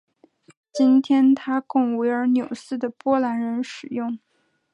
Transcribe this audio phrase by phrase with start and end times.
[0.73, 4.17] 今天它供维尔纽斯的波兰人使用。